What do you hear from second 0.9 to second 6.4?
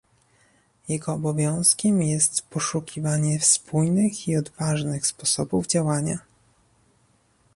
obowiązkiem jest poszukiwanie spójnych i odważnych sposobów działania